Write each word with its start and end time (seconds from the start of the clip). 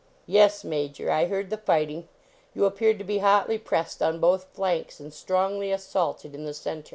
"Yes, 0.25 0.63
Major; 0.63 1.11
I 1.11 1.25
heard 1.27 1.51
the 1.51 1.59
fighting. 1.59 2.07
You 2.55 2.65
appeared 2.65 2.97
to 2.97 3.03
be 3.03 3.19
hotly 3.19 3.59
pressed 3.59 4.01
on 4.01 4.19
both 4.19 4.45
flanks 4.45 4.99
and 4.99 5.13
strongly 5.13 5.71
assaulted 5.71 6.33
in 6.33 6.43
the 6.43 6.55
center." 6.55 6.89